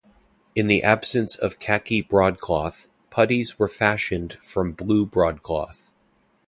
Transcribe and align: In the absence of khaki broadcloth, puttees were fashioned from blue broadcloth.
In 0.55 0.65
the 0.65 0.81
absence 0.81 1.35
of 1.35 1.59
khaki 1.59 2.01
broadcloth, 2.01 2.89
puttees 3.11 3.59
were 3.59 3.67
fashioned 3.67 4.33
from 4.33 4.71
blue 4.71 5.05
broadcloth. 5.05 5.91